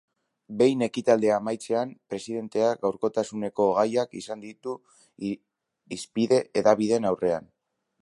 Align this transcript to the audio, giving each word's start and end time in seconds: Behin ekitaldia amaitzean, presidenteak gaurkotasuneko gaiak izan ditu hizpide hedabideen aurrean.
Behin 0.59 0.79
ekitaldia 0.85 1.35
amaitzean, 1.41 1.91
presidenteak 2.13 2.81
gaurkotasuneko 2.87 3.69
gaiak 3.81 4.19
izan 4.23 4.43
ditu 4.49 4.77
hizpide 5.29 6.45
hedabideen 6.61 7.11
aurrean. 7.13 7.51